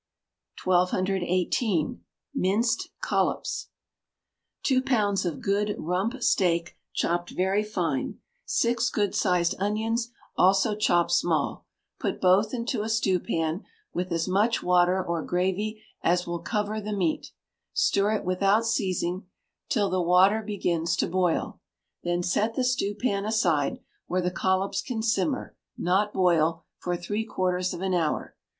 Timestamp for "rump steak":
5.77-6.75